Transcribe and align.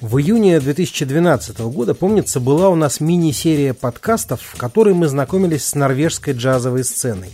В 0.00 0.18
июне 0.18 0.60
2012 0.60 1.58
года, 1.58 1.92
помнится, 1.92 2.38
была 2.38 2.68
у 2.68 2.76
нас 2.76 3.00
мини-серия 3.00 3.74
подкастов, 3.74 4.40
в 4.42 4.56
которой 4.56 4.94
мы 4.94 5.08
знакомились 5.08 5.66
с 5.66 5.74
норвежской 5.74 6.34
джазовой 6.34 6.84
сценой. 6.84 7.30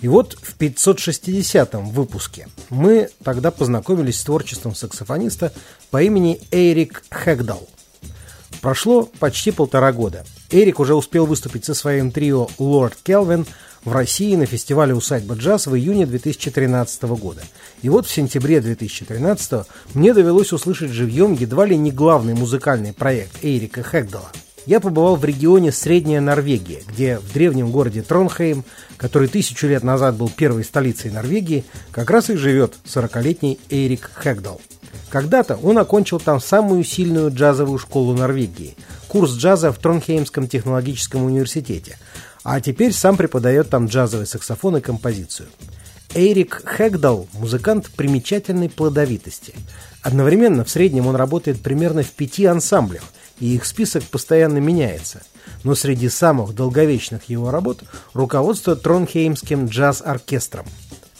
И 0.00 0.08
вот 0.08 0.36
в 0.42 0.56
560-м 0.58 1.90
выпуске 1.90 2.48
мы 2.68 3.10
тогда 3.22 3.52
познакомились 3.52 4.18
с 4.18 4.24
творчеством 4.24 4.74
саксофониста 4.74 5.52
по 5.92 6.02
имени 6.02 6.40
Эрик 6.50 7.04
Хэгдал. 7.10 7.68
Прошло 8.60 9.08
почти 9.20 9.52
полтора 9.52 9.92
года. 9.92 10.24
Эрик 10.50 10.80
уже 10.80 10.96
успел 10.96 11.26
выступить 11.26 11.64
со 11.64 11.74
своим 11.74 12.10
трио 12.10 12.48
«Лорд 12.58 12.96
Келвин», 13.04 13.46
в 13.84 13.92
России 13.92 14.36
на 14.36 14.46
фестивале 14.46 14.94
«Усадьба 14.94 15.34
джаз» 15.34 15.66
в 15.66 15.74
июне 15.74 16.06
2013 16.06 17.02
года. 17.02 17.42
И 17.82 17.88
вот 17.88 18.06
в 18.06 18.12
сентябре 18.12 18.60
2013 18.60 19.66
мне 19.94 20.12
довелось 20.12 20.52
услышать 20.52 20.90
живьем 20.90 21.32
едва 21.32 21.64
ли 21.64 21.76
не 21.76 21.90
главный 21.90 22.34
музыкальный 22.34 22.92
проект 22.92 23.38
Эрика 23.42 23.82
Хэгдала. 23.82 24.30
Я 24.66 24.78
побывал 24.78 25.16
в 25.16 25.24
регионе 25.24 25.72
Средняя 25.72 26.20
Норвегия, 26.20 26.82
где 26.86 27.18
в 27.18 27.32
древнем 27.32 27.70
городе 27.70 28.02
Тронхейм, 28.02 28.64
который 28.98 29.28
тысячу 29.28 29.66
лет 29.66 29.82
назад 29.82 30.16
был 30.16 30.28
первой 30.28 30.64
столицей 30.64 31.10
Норвегии, 31.10 31.64
как 31.90 32.10
раз 32.10 32.28
и 32.28 32.36
живет 32.36 32.74
40-летний 32.84 33.58
Эрик 33.70 34.10
Хэгдал. 34.14 34.60
Когда-то 35.08 35.56
он 35.56 35.78
окончил 35.78 36.20
там 36.20 36.40
самую 36.40 36.84
сильную 36.84 37.34
джазовую 37.34 37.78
школу 37.78 38.14
Норвегии– 38.14 38.76
курс 39.08 39.32
джаза 39.32 39.72
в 39.72 39.78
Тронхеймском 39.78 40.46
технологическом 40.46 41.24
университете– 41.24 41.98
а 42.42 42.60
теперь 42.60 42.92
сам 42.92 43.16
преподает 43.16 43.70
там 43.70 43.86
джазовый 43.86 44.26
саксофон 44.26 44.76
и 44.76 44.80
композицию. 44.80 45.48
Эрик 46.14 46.62
Хэгдал– 46.64 47.28
музыкант 47.34 47.90
примечательной 47.96 48.68
плодовитости. 48.68 49.54
Одновременно 50.02 50.64
в 50.64 50.70
среднем 50.70 51.06
он 51.06 51.14
работает 51.14 51.60
примерно 51.60 52.02
в 52.02 52.10
пяти 52.10 52.46
ансамблях, 52.46 53.04
и 53.38 53.54
их 53.54 53.64
список 53.64 54.02
постоянно 54.04 54.58
меняется. 54.58 55.22
Но 55.62 55.74
среди 55.74 56.08
самых 56.08 56.54
долговечных 56.54 57.28
его 57.28 57.50
работ– 57.50 57.84
руководство 58.12 58.74
Тронхеймским 58.74 59.66
джаз-оркестром. 59.66 60.66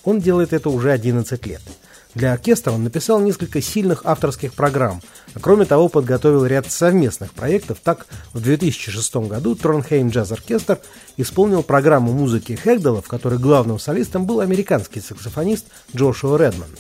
Он 0.03 0.21
делает 0.21 0.53
это 0.53 0.71
уже 0.71 0.91
11 0.91 1.47
лет– 1.47 1.63
для 2.15 2.33
оркестра 2.33 2.73
он 2.73 2.83
написал 2.83 3.21
несколько 3.21 3.63
сильных 3.63 4.03
авторских 4.05 4.55
программ, 4.55 5.01
а 5.35 5.41
кроме 5.41 5.65
того 5.65 5.89
подготовил 5.89 6.45
ряд 6.45 6.71
совместных 6.71 7.33
проектов. 7.33 7.79
Так, 7.83 8.07
в 8.33 8.41
2006 8.41 9.17
году 9.29 9.55
Тронхейм 9.55 10.09
Джаз 10.09 10.33
Оркестр 10.33 10.81
исполнил 11.17 11.63
программу 11.63 12.13
музыки 12.13 12.55
Хэгдала, 12.55 13.01
в 13.01 13.09
которой 13.09 13.39
главным 13.39 13.79
солистом 13.79 14.27
был 14.27 14.41
американский 14.41 15.01
саксофонист 15.01 15.67
Джошуа 15.95 16.37
Редман. 16.37 16.71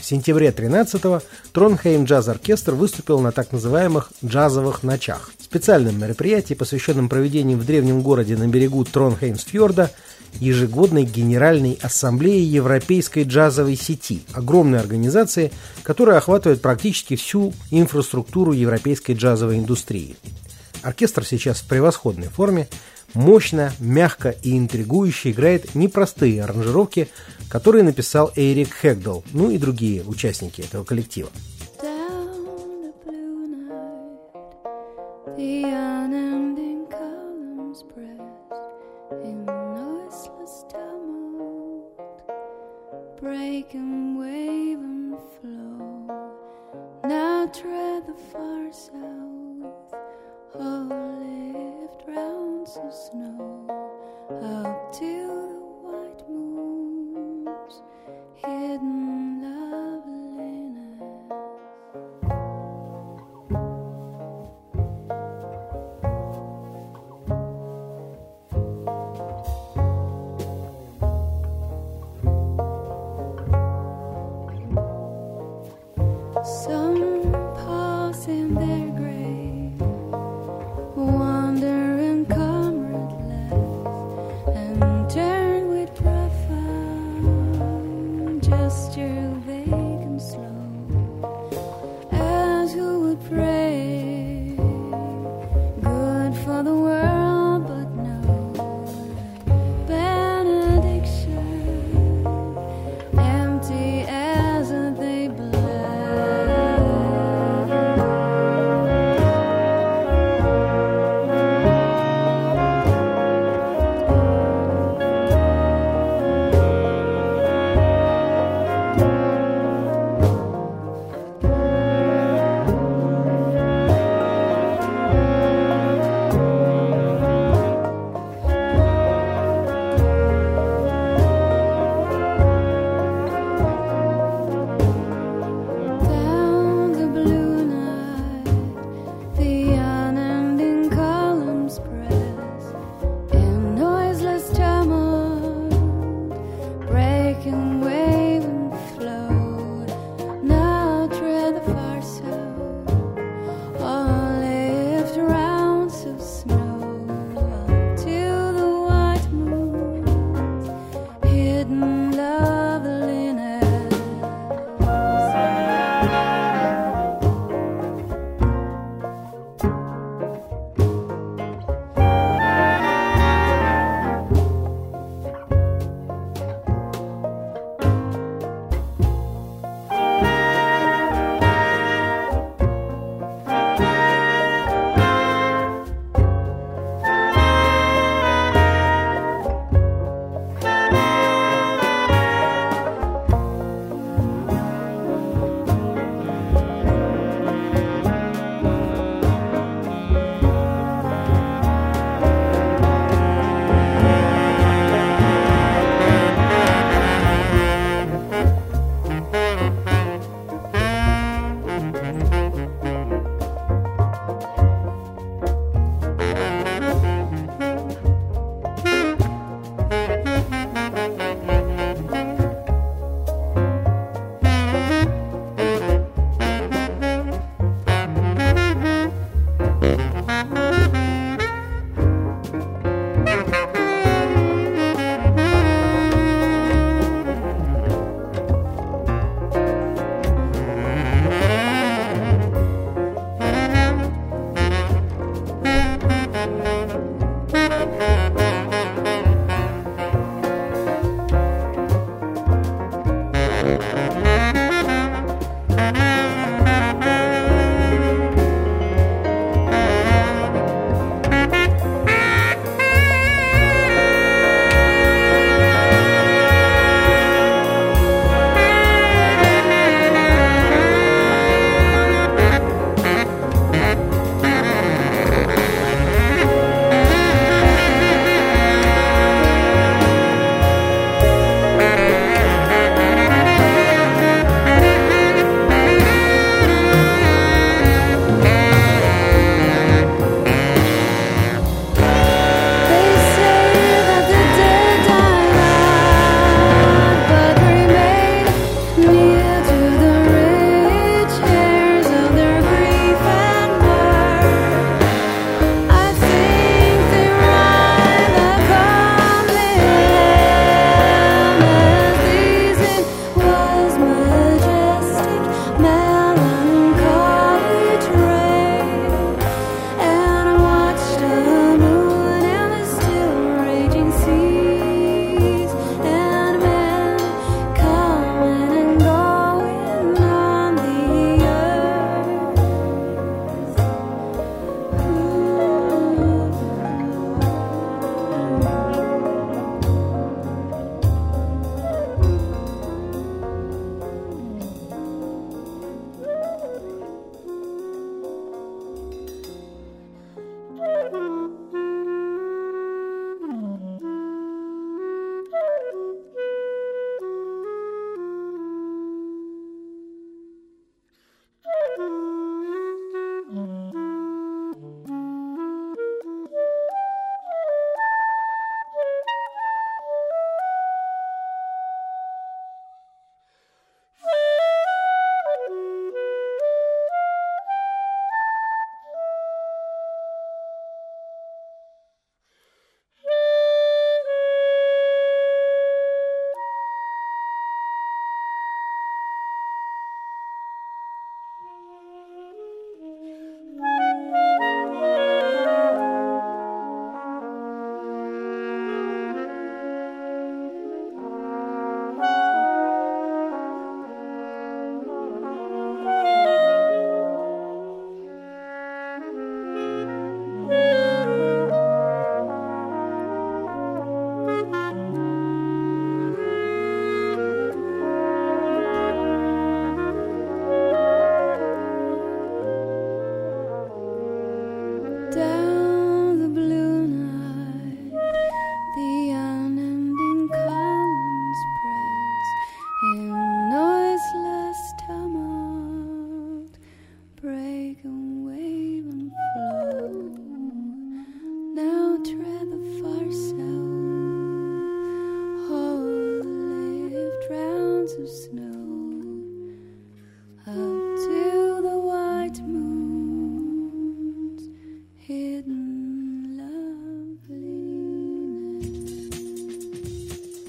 В 0.00 0.04
сентябре 0.04 0.50
13-го 0.50 1.20
Тронхейм 1.52 2.04
Джаз 2.04 2.28
Оркестр 2.28 2.74
выступил 2.74 3.20
на 3.20 3.32
так 3.32 3.52
называемых 3.52 4.10
«джазовых 4.24 4.82
ночах»– 4.82 5.32
специальном 5.40 5.98
мероприятии, 5.98 6.54
посвященном 6.54 7.08
проведению 7.08 7.58
в 7.58 7.64
древнем 7.66 8.02
городе 8.02 8.36
на 8.36 8.46
берегу 8.46 8.84
Тронхеймсфьорда 8.84 9.90
ежегодной 10.40 11.04
Генеральной 11.04 11.78
Ассамблеи 11.82 12.42
Европейской 12.42 13.24
джазовой 13.24 13.76
сети, 13.76 14.22
огромной 14.32 14.80
организации, 14.80 15.52
которая 15.82 16.18
охватывает 16.18 16.62
практически 16.62 17.16
всю 17.16 17.52
инфраструктуру 17.70 18.52
европейской 18.52 19.12
джазовой 19.12 19.58
индустрии. 19.58 20.16
Оркестр 20.82 21.24
сейчас 21.24 21.60
в 21.60 21.66
превосходной 21.66 22.28
форме, 22.28 22.68
мощно, 23.14 23.72
мягко 23.78 24.30
и 24.30 24.56
интригующе 24.56 25.32
играет 25.32 25.74
непростые 25.74 26.44
аранжировки, 26.44 27.08
которые 27.48 27.82
написал 27.82 28.32
Эрик 28.36 28.72
Хэгдал, 28.72 29.24
ну 29.32 29.50
и 29.50 29.58
другие 29.58 30.02
участники 30.04 30.60
этого 30.60 30.84
коллектива. 30.84 31.30
as 52.84 53.10
snow. 53.10 53.35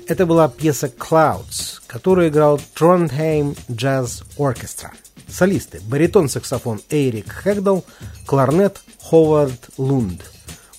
Это 0.07 0.25
была 0.25 0.47
пьеса 0.47 0.87
«Clouds», 0.87 1.81
которую 1.85 2.29
играл 2.29 2.61
Trondheim 2.75 3.57
Jazz 3.67 4.23
Orchestra. 4.37 4.91
Солисты– 5.27 5.81
баритон-саксофон 5.89 6.79
Эрик 6.89 7.29
Хэгдал, 7.29 7.83
кларнет 8.25 8.79
Ховард 9.01 9.69
Лунд. 9.77 10.21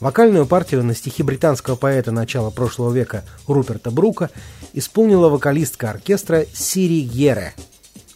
Вокальную 0.01 0.47
партию 0.47 0.83
на 0.83 0.95
стихи 0.95 1.23
британского 1.23 1.77
поэта 1.77 2.11
начала 2.11 2.49
прошлого 2.49 2.91
века 2.91 3.23
Руперта 3.47 3.91
Брука 3.91 4.31
исполнила 4.73 5.29
вокалистка 5.29 5.91
оркестра 5.91 6.47
Сири 6.55 7.01
Гере. 7.01 7.53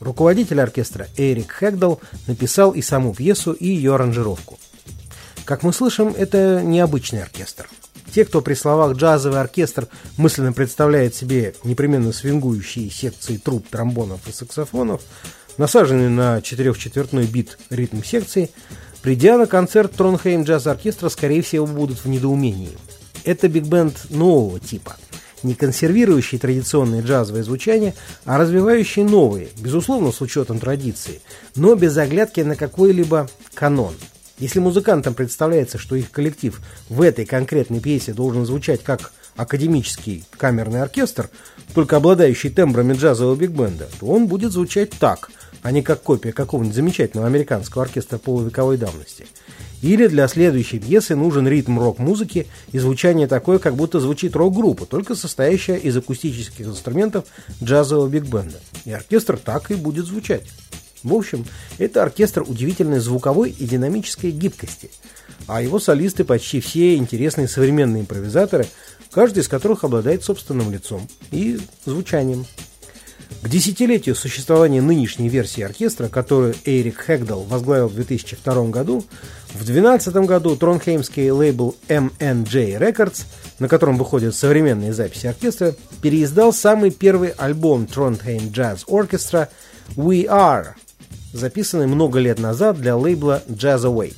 Руководитель 0.00 0.62
оркестра 0.62 1.08
Эрик 1.18 1.52
Хэгдал 1.52 2.00
написал 2.26 2.70
и 2.70 2.80
саму 2.80 3.14
пьесу, 3.14 3.52
и 3.52 3.66
ее 3.66 3.96
аранжировку. 3.96 4.58
Как 5.44 5.62
мы 5.62 5.74
слышим, 5.74 6.14
это 6.16 6.62
необычный 6.62 7.22
оркестр– 7.22 7.68
те, 8.12 8.24
кто 8.24 8.42
при 8.42 8.54
словах 8.54 8.96
«джазовый 8.96 9.40
оркестр» 9.40 9.88
мысленно 10.16 10.52
представляет 10.52 11.14
себе 11.14 11.54
непременно 11.64 12.12
свингующие 12.12 12.90
секции 12.90 13.38
труб, 13.38 13.66
тромбонов 13.68 14.20
и 14.28 14.32
саксофонов, 14.32 15.00
насаженные 15.56 16.10
на 16.10 16.42
четырехчетвертной 16.42 17.26
бит 17.26 17.58
ритм 17.70 18.02
секции, 18.02 18.50
придя 19.00 19.38
на 19.38 19.46
концерт 19.46 19.92
Тронхейм 19.92 20.44
джаз-оркестра, 20.44 21.08
скорее 21.08 21.42
всего, 21.42 21.66
будут 21.66 22.04
в 22.04 22.08
недоумении. 22.08 22.76
Это 23.24 23.48
биг-бенд 23.48 24.10
нового 24.10 24.60
типа, 24.60 24.96
не 25.42 25.54
консервирующий 25.54 26.38
традиционные 26.38 27.02
джазовые 27.02 27.44
звучания, 27.44 27.94
а 28.24 28.36
развивающий 28.36 29.04
новые, 29.04 29.48
безусловно, 29.58 30.12
с 30.12 30.20
учетом 30.20 30.58
традиции, 30.58 31.22
но 31.56 31.74
без 31.74 31.96
оглядки 31.96 32.40
на 32.40 32.56
какой-либо 32.56 33.28
канон– 33.54 33.94
если 34.38 34.60
музыкантам 34.60 35.14
представляется, 35.14 35.78
что 35.78 35.96
их 35.96 36.10
коллектив 36.10 36.60
в 36.88 37.02
этой 37.02 37.24
конкретной 37.24 37.80
пьесе 37.80 38.12
должен 38.12 38.46
звучать 38.46 38.82
как 38.82 39.12
академический 39.36 40.24
камерный 40.36 40.82
оркестр, 40.82 41.30
только 41.74 41.96
обладающий 41.96 42.50
тембрами 42.50 42.94
джазового 42.94 43.36
биг-бенда, 43.36 43.88
то 43.98 44.06
он 44.06 44.26
будет 44.26 44.52
звучать 44.52 44.90
так, 44.90 45.30
а 45.62 45.70
не 45.70 45.82
как 45.82 46.02
копия 46.02 46.32
какого-нибудь 46.32 46.74
замечательного 46.74 47.28
американского 47.28 47.84
оркестра 47.84 48.18
полувековой 48.18 48.76
давности. 48.76 49.26
Или 49.80 50.06
для 50.06 50.28
следующей 50.28 50.78
пьесы 50.78 51.16
нужен 51.16 51.48
ритм 51.48 51.78
рок-музыки 51.78 52.46
и 52.70 52.78
звучание 52.78 53.26
такое, 53.26 53.58
как 53.58 53.74
будто 53.74 53.98
звучит 53.98 54.36
рок-группа, 54.36 54.86
только 54.86 55.16
состоящая 55.16 55.76
из 55.76 55.96
акустических 55.96 56.66
инструментов 56.66 57.24
джазового 57.62 58.08
биг-бенда. 58.08 58.60
И 58.84 58.92
оркестр 58.92 59.36
так 59.38 59.72
и 59.72 59.74
будет 59.74 60.06
звучать. 60.06 60.44
В 61.02 61.14
общем, 61.14 61.44
это 61.78 62.02
оркестр 62.02 62.42
удивительной 62.42 63.00
звуковой 63.00 63.50
и 63.50 63.66
динамической 63.66 64.30
гибкости, 64.30 64.90
а 65.46 65.62
его 65.62 65.78
солисты 65.78 66.24
почти 66.24 66.60
все 66.60 66.96
интересные 66.96 67.48
современные 67.48 68.02
импровизаторы, 68.02 68.66
каждый 69.10 69.40
из 69.40 69.48
которых 69.48 69.84
обладает 69.84 70.22
собственным 70.22 70.72
лицом 70.72 71.08
и 71.30 71.60
звучанием. 71.84 72.46
К 73.42 73.48
десятилетию 73.48 74.14
существования 74.14 74.80
нынешней 74.80 75.28
версии 75.28 75.62
оркестра, 75.62 76.08
которую 76.08 76.54
Эрик 76.64 76.98
Хэгдал 76.98 77.42
возглавил 77.42 77.88
в 77.88 77.94
2002 77.94 78.66
году, 78.66 79.04
в 79.48 79.64
2012 79.64 80.14
году 80.26 80.54
тронхеймский 80.54 81.30
лейбл 81.30 81.74
MNJ 81.88 82.78
Records, 82.78 83.24
на 83.58 83.66
котором 83.68 83.98
выходят 83.98 84.36
современные 84.36 84.92
записи 84.92 85.26
оркестра, 85.26 85.74
переиздал 86.00 86.52
самый 86.52 86.90
первый 86.92 87.30
альбом 87.30 87.84
Trondheim 87.92 88.52
Jazz 88.52 88.84
Orchestra 88.86 89.48
We 89.96 90.26
Are, 90.26 90.68
записанный 91.32 91.86
много 91.86 92.18
лет 92.18 92.38
назад 92.38 92.80
для 92.80 92.96
лейбла 92.96 93.42
Jazz 93.48 93.84
Away. 93.84 94.14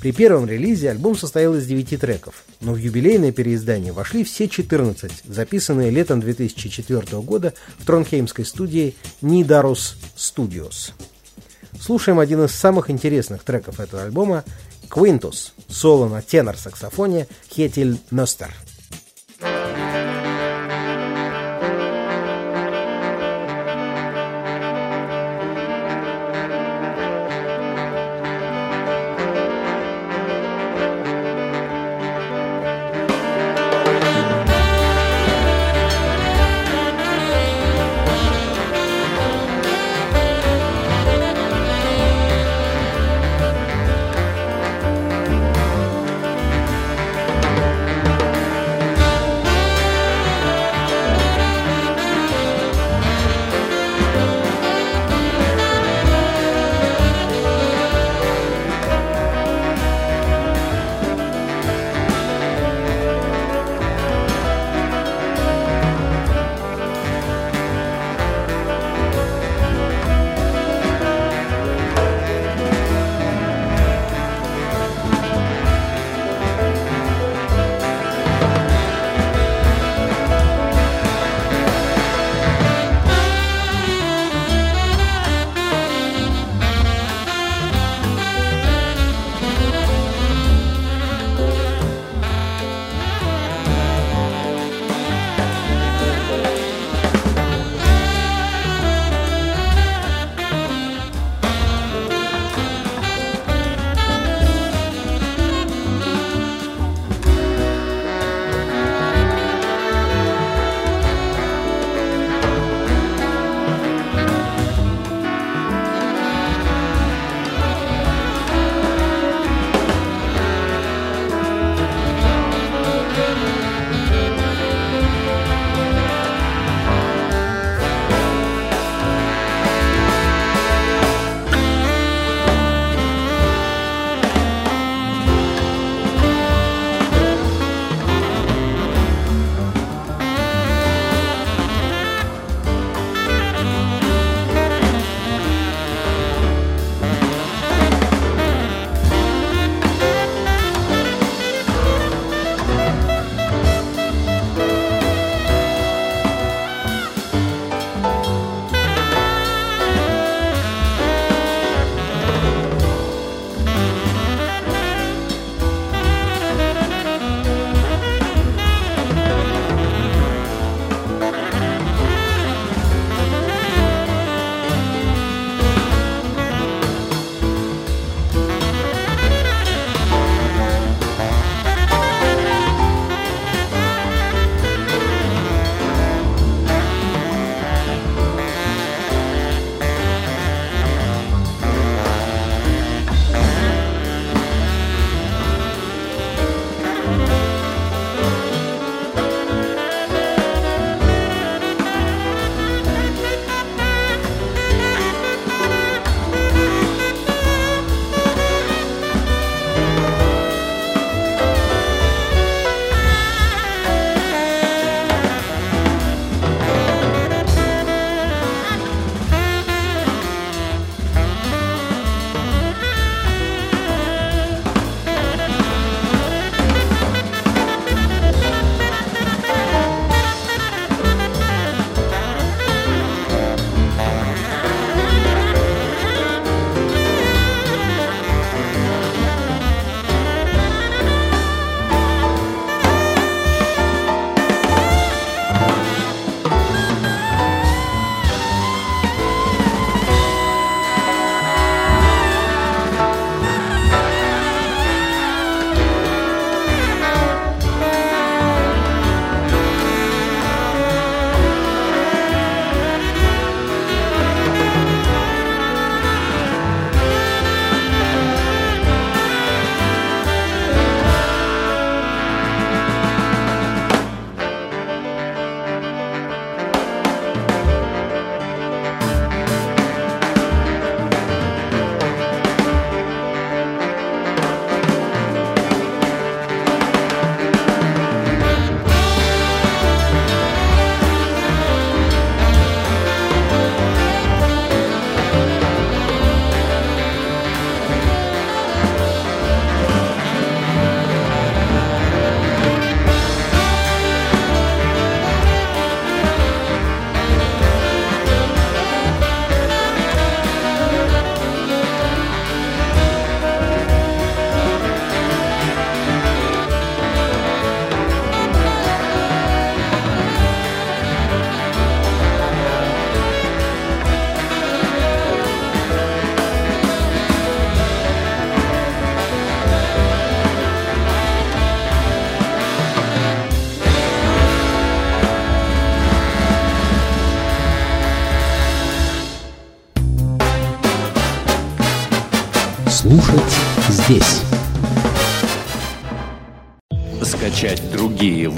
При 0.00 0.12
первом 0.12 0.46
релизе 0.46 0.90
альбом 0.90 1.16
состоял 1.16 1.54
из 1.54 1.66
9 1.66 1.98
треков, 1.98 2.44
но 2.60 2.74
в 2.74 2.76
юбилейное 2.76 3.32
переиздание 3.32 3.92
вошли 3.92 4.22
все 4.22 4.48
14, 4.48 5.10
записанные 5.24 5.90
летом 5.90 6.20
2004 6.20 7.22
года 7.22 7.54
в 7.78 7.86
тронхеймской 7.86 8.44
студии 8.44 8.94
Nidarus 9.22 9.94
Studios. 10.16 10.92
Слушаем 11.80 12.18
один 12.18 12.44
из 12.44 12.52
самых 12.52 12.90
интересных 12.90 13.44
треков 13.44 13.80
этого 13.80 14.02
альбома 14.02 14.44
«Quintus» 14.90 15.52
соло 15.68 16.08
на 16.08 16.20
тенор-саксофоне 16.20 17.26
Хетиль 17.50 17.98
Ностер. 18.10 18.54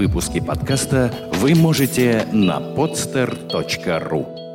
Выпуски 0.07 0.39
подкаста 0.39 1.13
вы 1.41 1.57
можете 1.57 2.29
на 2.33 2.59
podster.ru 2.61 4.46